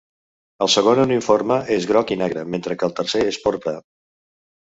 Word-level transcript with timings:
El 0.65 0.69
segon 0.75 1.01
uniforme 1.01 1.57
és 1.75 1.85
el 1.85 1.89
groc 1.91 2.13
i 2.15 2.17
negre, 2.21 2.45
mentre 2.55 2.77
que 2.79 2.87
el 2.89 2.97
tercer 3.01 3.23
és 3.35 3.39
porpra. 3.45 3.77